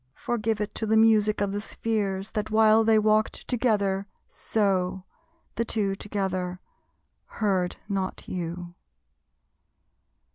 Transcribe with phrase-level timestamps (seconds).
[0.15, 5.03] Forgive it to the music of the spheres That while they walked together so,
[5.57, 6.59] the Two Together,
[7.27, 8.73] heard not you.